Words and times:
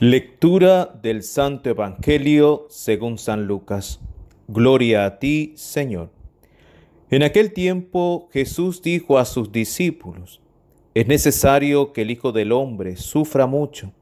Lectura 0.00 0.86
del 0.86 1.22
Santo 1.22 1.70
Evangelio 1.70 2.66
según 2.68 3.16
San 3.16 3.46
Lucas. 3.46 4.00
Gloria 4.48 5.04
a 5.06 5.20
ti, 5.20 5.52
Señor. 5.54 6.10
En 7.10 7.22
aquel 7.22 7.52
tiempo 7.52 8.28
Jesús 8.32 8.82
dijo 8.82 9.18
a 9.18 9.24
sus 9.24 9.52
discípulos, 9.52 10.40
es 10.94 11.06
necesario 11.06 11.92
que 11.92 12.02
el 12.02 12.10
Hijo 12.10 12.32
del 12.32 12.50
Hombre 12.50 12.96
sufra 12.96 13.46
mucho, 13.46 13.92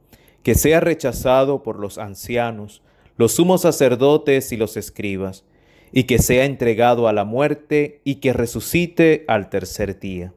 que 0.42 0.54
sea 0.54 0.80
rechazado 0.80 1.62
por 1.62 1.78
los 1.78 1.98
ancianos, 1.98 2.80
los 3.18 3.32
sumos 3.32 3.60
sacerdotes 3.60 4.50
y 4.50 4.56
los 4.56 4.78
escribas, 4.78 5.44
y 5.92 6.04
que 6.04 6.20
sea 6.20 6.46
entregado 6.46 7.06
a 7.06 7.12
la 7.12 7.26
muerte 7.26 8.00
y 8.02 8.14
que 8.14 8.32
resucite 8.32 9.26
al 9.28 9.50
tercer 9.50 10.00
día. 10.00 10.32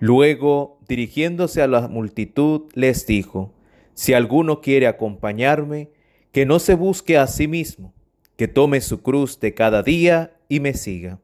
Luego, 0.00 0.80
dirigiéndose 0.88 1.62
a 1.62 1.68
la 1.68 1.86
multitud, 1.86 2.62
les 2.74 3.06
dijo, 3.06 3.52
si 3.96 4.12
alguno 4.12 4.60
quiere 4.60 4.86
acompañarme, 4.86 5.88
que 6.30 6.44
no 6.44 6.58
se 6.58 6.74
busque 6.74 7.16
a 7.16 7.26
sí 7.26 7.48
mismo, 7.48 7.94
que 8.36 8.46
tome 8.46 8.82
su 8.82 9.00
cruz 9.00 9.40
de 9.40 9.54
cada 9.54 9.82
día 9.82 10.36
y 10.50 10.60
me 10.60 10.74
siga. 10.74 11.18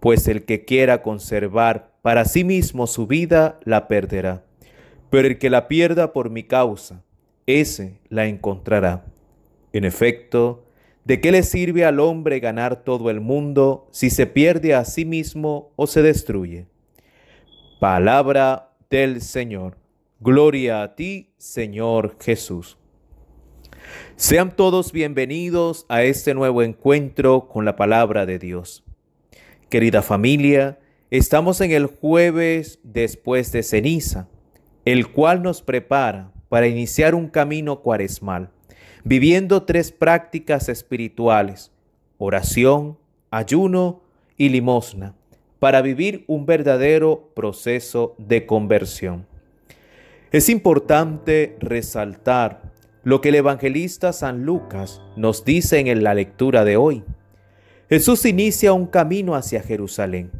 Pues 0.00 0.26
el 0.26 0.46
que 0.46 0.64
quiera 0.64 1.02
conservar 1.02 1.92
para 2.00 2.24
sí 2.24 2.44
mismo 2.44 2.86
su 2.86 3.06
vida, 3.06 3.60
la 3.64 3.88
perderá. 3.88 4.42
Pero 5.10 5.28
el 5.28 5.36
que 5.36 5.50
la 5.50 5.68
pierda 5.68 6.14
por 6.14 6.30
mi 6.30 6.44
causa, 6.44 7.04
ese 7.46 8.00
la 8.08 8.26
encontrará. 8.26 9.04
En 9.74 9.84
efecto, 9.84 10.64
¿de 11.04 11.20
qué 11.20 11.30
le 11.30 11.42
sirve 11.42 11.84
al 11.84 12.00
hombre 12.00 12.40
ganar 12.40 12.84
todo 12.84 13.10
el 13.10 13.20
mundo 13.20 13.86
si 13.90 14.08
se 14.08 14.26
pierde 14.26 14.74
a 14.74 14.86
sí 14.86 15.04
mismo 15.04 15.72
o 15.76 15.86
se 15.86 16.00
destruye? 16.00 16.68
Palabra 17.80 18.70
del 18.88 19.20
Señor. 19.20 19.81
Gloria 20.24 20.84
a 20.84 20.94
ti, 20.94 21.32
Señor 21.36 22.16
Jesús. 22.20 22.78
Sean 24.14 24.54
todos 24.54 24.92
bienvenidos 24.92 25.84
a 25.88 26.04
este 26.04 26.32
nuevo 26.32 26.62
encuentro 26.62 27.48
con 27.48 27.64
la 27.64 27.74
palabra 27.74 28.24
de 28.24 28.38
Dios. 28.38 28.84
Querida 29.68 30.00
familia, 30.00 30.78
estamos 31.10 31.60
en 31.60 31.72
el 31.72 31.86
jueves 31.86 32.78
después 32.84 33.50
de 33.50 33.64
ceniza, 33.64 34.28
el 34.84 35.10
cual 35.10 35.42
nos 35.42 35.60
prepara 35.60 36.30
para 36.48 36.68
iniciar 36.68 37.16
un 37.16 37.26
camino 37.26 37.80
cuaresmal, 37.80 38.50
viviendo 39.02 39.64
tres 39.64 39.90
prácticas 39.90 40.68
espirituales, 40.68 41.72
oración, 42.18 42.96
ayuno 43.32 44.02
y 44.36 44.50
limosna, 44.50 45.16
para 45.58 45.82
vivir 45.82 46.22
un 46.28 46.46
verdadero 46.46 47.32
proceso 47.34 48.14
de 48.18 48.46
conversión. 48.46 49.31
Es 50.32 50.48
importante 50.48 51.56
resaltar 51.60 52.62
lo 53.04 53.20
que 53.20 53.28
el 53.28 53.34
evangelista 53.34 54.14
San 54.14 54.46
Lucas 54.46 55.02
nos 55.14 55.44
dice 55.44 55.78
en 55.80 56.02
la 56.02 56.14
lectura 56.14 56.64
de 56.64 56.78
hoy. 56.78 57.04
Jesús 57.90 58.24
inicia 58.24 58.72
un 58.72 58.86
camino 58.86 59.34
hacia 59.34 59.62
Jerusalén 59.62 60.30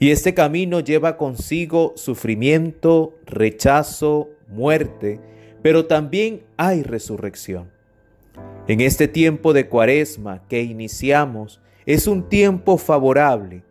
y 0.00 0.10
este 0.10 0.34
camino 0.34 0.80
lleva 0.80 1.16
consigo 1.16 1.92
sufrimiento, 1.94 3.14
rechazo, 3.26 4.28
muerte, 4.48 5.20
pero 5.62 5.86
también 5.86 6.42
hay 6.56 6.82
resurrección. 6.82 7.70
En 8.66 8.80
este 8.80 9.06
tiempo 9.06 9.52
de 9.52 9.68
cuaresma 9.68 10.42
que 10.48 10.62
iniciamos 10.62 11.60
es 11.86 12.08
un 12.08 12.28
tiempo 12.28 12.76
favorable 12.76 13.62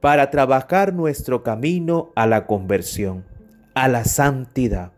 para 0.00 0.30
trabajar 0.30 0.94
nuestro 0.94 1.42
camino 1.42 2.12
a 2.14 2.28
la 2.28 2.46
conversión, 2.46 3.24
a 3.74 3.88
la 3.88 4.04
santidad. 4.04 4.92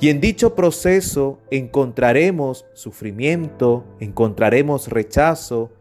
Y 0.00 0.10
en 0.10 0.20
dicho 0.20 0.54
proceso 0.54 1.38
encontraremos 1.50 2.66
sufrimiento, 2.74 3.84
encontraremos 3.98 4.88
rechazo, 4.88 5.72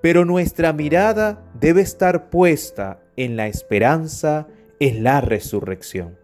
pero 0.00 0.24
nuestra 0.24 0.72
mirada 0.72 1.42
debe 1.58 1.80
estar 1.80 2.30
puesta 2.30 3.00
en 3.16 3.36
la 3.36 3.48
esperanza, 3.48 4.46
en 4.78 5.02
la 5.02 5.20
resurrección. 5.20 6.16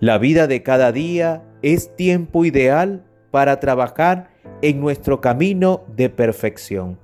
La 0.00 0.18
vida 0.18 0.46
de 0.46 0.62
cada 0.62 0.90
día 0.90 1.42
es 1.60 1.94
tiempo 1.96 2.44
ideal 2.44 3.04
para 3.30 3.60
trabajar 3.60 4.30
en 4.62 4.80
nuestro 4.80 5.20
camino 5.20 5.84
de 5.94 6.08
perfección. 6.08 6.98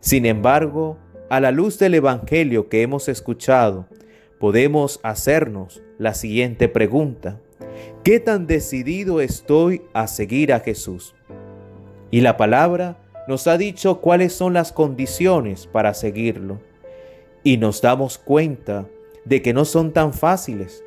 Sin 0.00 0.24
embargo, 0.24 0.98
a 1.28 1.40
la 1.40 1.50
luz 1.52 1.78
del 1.78 1.94
Evangelio 1.94 2.68
que 2.68 2.82
hemos 2.82 3.08
escuchado, 3.08 3.86
podemos 4.38 4.98
hacernos 5.02 5.82
la 5.98 6.14
siguiente 6.14 6.68
pregunta. 6.68 7.38
¿Qué 8.02 8.18
tan 8.18 8.46
decidido 8.46 9.20
estoy 9.20 9.82
a 9.92 10.06
seguir 10.06 10.52
a 10.52 10.60
Jesús? 10.60 11.14
Y 12.10 12.22
la 12.22 12.36
palabra 12.36 12.98
nos 13.28 13.46
ha 13.46 13.58
dicho 13.58 14.00
cuáles 14.00 14.32
son 14.32 14.54
las 14.54 14.72
condiciones 14.72 15.66
para 15.66 15.94
seguirlo. 15.94 16.60
Y 17.44 17.58
nos 17.58 17.80
damos 17.80 18.18
cuenta 18.18 18.88
de 19.24 19.42
que 19.42 19.52
no 19.52 19.64
son 19.64 19.92
tan 19.92 20.12
fáciles. 20.12 20.82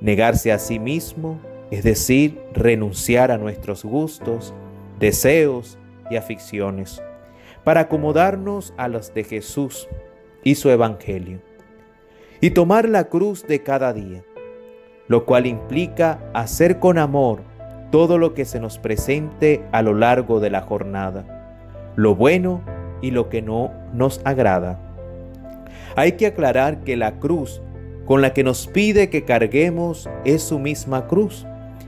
Negarse 0.00 0.52
a 0.52 0.58
sí 0.58 0.78
mismo, 0.78 1.40
es 1.70 1.82
decir, 1.84 2.40
renunciar 2.52 3.30
a 3.30 3.38
nuestros 3.38 3.84
gustos, 3.84 4.54
deseos 4.98 5.78
y 6.10 6.16
aficiones, 6.16 7.02
para 7.64 7.82
acomodarnos 7.82 8.72
a 8.76 8.88
los 8.88 9.12
de 9.14 9.24
Jesús 9.24 9.88
y 10.42 10.54
su 10.54 10.70
Evangelio. 10.70 11.40
Y 12.40 12.50
tomar 12.50 12.88
la 12.88 13.04
cruz 13.04 13.46
de 13.46 13.62
cada 13.62 13.92
día 13.92 14.24
lo 15.08 15.26
cual 15.26 15.46
implica 15.46 16.18
hacer 16.32 16.78
con 16.78 16.98
amor 16.98 17.40
todo 17.90 18.18
lo 18.18 18.34
que 18.34 18.44
se 18.44 18.60
nos 18.60 18.78
presente 18.78 19.62
a 19.72 19.82
lo 19.82 19.94
largo 19.94 20.40
de 20.40 20.50
la 20.50 20.62
jornada, 20.62 21.92
lo 21.96 22.14
bueno 22.14 22.62
y 23.02 23.10
lo 23.10 23.28
que 23.28 23.42
no 23.42 23.70
nos 23.92 24.20
agrada. 24.24 24.80
Hay 25.96 26.12
que 26.12 26.26
aclarar 26.26 26.82
que 26.84 26.96
la 26.96 27.12
cruz 27.20 27.60
con 28.04 28.20
la 28.20 28.32
que 28.32 28.44
nos 28.44 28.66
pide 28.66 29.10
que 29.10 29.24
carguemos 29.24 30.08
es 30.24 30.42
su 30.42 30.58
misma 30.58 31.06
cruz, 31.06 31.46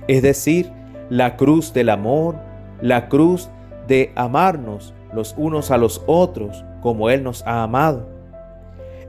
es 0.08 0.22
decir, 0.22 0.70
la 1.10 1.36
cruz 1.36 1.72
del 1.72 1.88
amor, 1.88 2.36
la 2.80 3.08
cruz 3.08 3.48
de 3.86 4.12
amarnos 4.14 4.94
los 5.12 5.34
unos 5.38 5.70
a 5.70 5.78
los 5.78 6.02
otros 6.06 6.64
como 6.82 7.10
Él 7.10 7.22
nos 7.22 7.42
ha 7.46 7.62
amado. 7.62 8.08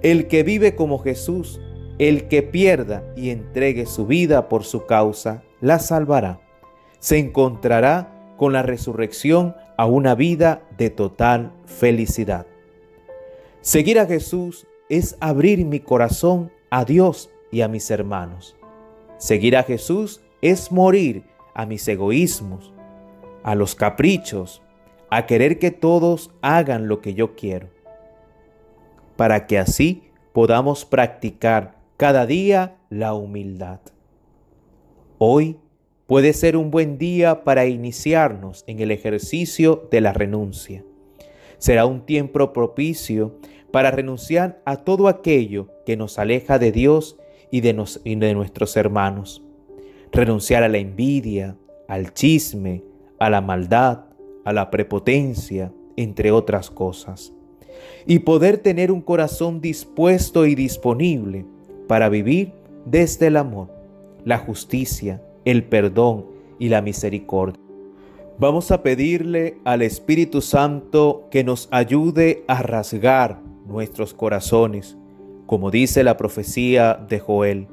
El 0.02 0.28
que 0.28 0.44
vive 0.44 0.76
como 0.76 1.00
Jesús 1.00 1.60
el 2.00 2.28
que 2.28 2.44
pierda 2.44 3.04
y 3.16 3.32
entregue 3.32 3.86
su 3.86 4.06
vida 4.06 4.50
por 4.50 4.64
su 4.64 4.86
causa, 4.86 5.44
la 5.62 5.80
salvará. 5.80 6.40
Se 7.00 7.18
encontrará 7.18 8.36
con 8.38 8.54
la 8.54 8.62
resurrección 8.62 9.56
a 9.78 9.86
una 9.86 10.16
vida 10.16 10.62
de 10.78 10.90
total 10.90 11.54
felicidad. 11.66 12.46
Seguir 13.62 14.00
a 14.00 14.06
Jesús 14.06 14.68
es 14.90 15.18
abrir 15.20 15.66
mi 15.66 15.80
corazón 15.80 16.52
a 16.70 16.86
Dios 16.86 17.30
y 17.52 17.62
a 17.62 17.68
mis 17.68 17.90
hermanos. 17.92 18.56
Seguir 19.18 19.58
a 19.58 19.64
Jesús 19.64 20.22
es 20.42 20.72
morir 20.72 21.24
a 21.56 21.66
mis 21.66 21.88
egoísmos, 21.88 22.72
a 23.44 23.56
los 23.56 23.74
caprichos, 23.74 24.62
a 25.10 25.26
querer 25.26 25.58
que 25.58 25.72
todos 25.72 26.32
hagan 26.42 26.88
lo 26.88 27.02
que 27.02 27.14
yo 27.14 27.36
quiero, 27.36 27.70
para 29.16 29.48
que 29.48 29.58
así 29.58 30.04
podamos 30.34 30.86
practicar 30.86 31.77
cada 31.98 32.28
día 32.28 32.78
la 32.92 33.16
humildad. 33.16 33.80
Hoy 35.18 35.58
puede 36.06 36.34
ser 36.34 36.56
un 36.56 36.70
buen 36.70 37.00
día 37.00 37.44
para 37.44 37.66
iniciarnos 37.66 38.64
en 38.68 38.80
el 38.80 38.92
ejercicio 38.92 39.88
de 39.90 40.02
la 40.02 40.14
renuncia. 40.14 40.86
Será 41.58 41.88
un 41.88 42.06
tiempo 42.06 42.54
propicio 42.54 43.40
para 43.72 43.90
renunciar 43.90 44.62
a 44.64 44.78
todo 44.78 45.08
aquello 45.08 45.70
que 45.88 45.98
nos 45.98 46.20
aleja 46.20 46.60
de 46.60 46.72
Dios 46.72 47.18
y 47.50 47.62
de, 47.62 47.74
de 47.74 48.34
nuestros 48.36 48.78
hermanos. 48.78 49.44
Renunciar 50.12 50.62
a 50.62 50.70
la 50.70 50.78
envidia, 50.78 51.58
al 51.88 52.14
chisme, 52.14 52.84
a 53.18 53.32
la 53.32 53.42
maldad, 53.42 54.06
a 54.46 54.54
la 54.54 54.70
prepotencia, 54.70 55.74
entre 55.96 56.32
otras 56.32 56.70
cosas. 56.70 57.34
Y 58.06 58.20
poder 58.20 58.60
tener 58.60 58.92
un 58.92 59.02
corazón 59.02 59.62
dispuesto 59.62 60.46
y 60.46 60.54
disponible 60.54 61.46
para 61.88 62.10
vivir 62.10 62.54
desde 62.86 63.28
el 63.28 63.38
amor, 63.38 63.70
la 64.26 64.38
justicia, 64.38 65.22
el 65.46 65.64
perdón 65.64 66.26
y 66.60 66.70
la 66.70 66.82
misericordia. 66.82 67.62
Vamos 68.40 68.70
a 68.72 68.84
pedirle 68.84 69.58
al 69.64 69.82
Espíritu 69.82 70.42
Santo 70.42 71.28
que 71.32 71.44
nos 71.44 71.68
ayude 71.72 72.44
a 72.48 72.62
rasgar 72.62 73.42
nuestros 73.66 74.14
corazones, 74.14 74.96
como 75.48 75.72
dice 75.72 76.04
la 76.04 76.18
profecía 76.18 76.94
de 77.10 77.20
Joel, 77.20 77.68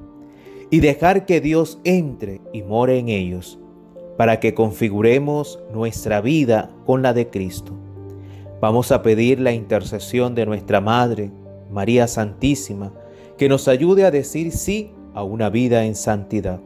y 0.70 0.81
dejar 0.81 1.26
que 1.26 1.40
Dios 1.40 1.81
entre 1.84 2.40
y 2.52 2.62
more 2.62 2.99
en 2.99 3.08
ellos, 3.08 3.58
para 4.17 4.40
que 4.40 4.55
configuremos 4.55 5.60
nuestra 5.72 6.20
vida 6.20 6.70
con 6.87 7.02
la 7.02 7.12
de 7.12 7.28
Cristo. 7.28 7.72
Vamos 8.60 8.90
a 8.93 9.02
pedir 9.02 9.40
la 9.40 9.52
intercesión 9.52 10.34
de 10.34 10.46
nuestra 10.46 10.81
Madre, 10.81 11.31
María 11.70 12.06
Santísima, 12.06 12.93
que 13.36 13.48
nos 13.48 13.69
ayude 13.69 14.04
a 14.04 14.10
decir 14.10 14.52
sí 14.52 14.90
a 15.14 15.22
una 15.22 15.50
vida 15.50 15.84
en 15.84 15.94
santidad. 15.94 16.60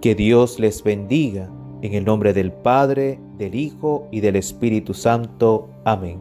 Que 0.00 0.14
Dios 0.14 0.58
les 0.58 0.82
bendiga 0.82 1.50
En 1.82 1.92
el 1.92 2.06
nombre 2.06 2.32
del 2.32 2.52
Padre, 2.52 3.18
del 3.36 3.54
Hijo 3.54 4.08
y 4.10 4.20
del 4.20 4.36
Espíritu 4.36 4.94
Santo. 4.94 5.68
Amén. 5.84 6.18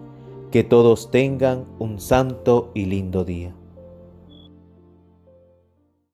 Que 0.52 0.66
todos 0.66 1.12
tengan 1.12 1.64
un 1.80 2.00
santo 2.00 2.72
y 2.74 2.86
lindo 2.86 3.24
día. 3.24 3.56